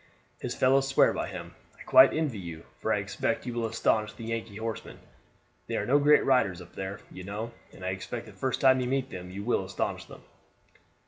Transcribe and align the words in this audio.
His 0.39 0.55
fellows 0.55 0.87
swear 0.87 1.13
by 1.13 1.27
him. 1.27 1.53
I 1.79 1.83
quite 1.83 2.11
envy 2.11 2.39
you, 2.39 2.63
for 2.79 2.91
I 2.91 2.97
expect 2.97 3.45
you 3.45 3.53
will 3.53 3.67
astonish 3.67 4.13
the 4.13 4.23
Yankee 4.23 4.55
horsemen. 4.55 4.97
They 5.67 5.77
are 5.77 5.85
no 5.85 5.99
great 5.99 6.25
riders 6.25 6.59
up 6.59 6.73
there, 6.73 7.01
you 7.11 7.23
know, 7.23 7.51
and 7.71 7.85
I 7.85 7.89
expect 7.89 8.25
the 8.25 8.31
first 8.33 8.61
time 8.61 8.79
you 8.79 8.87
meet 8.87 9.11
them 9.11 9.29
you 9.29 9.43
will 9.43 9.63
astonish 9.63 10.05
them." 10.05 10.23